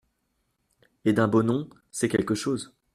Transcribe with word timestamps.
Et 1.05 1.13
d’un 1.13 1.27
beau 1.27 1.43
nom! 1.43 1.69
c’est 1.91 2.09
quelque 2.09 2.33
chose! 2.33 2.73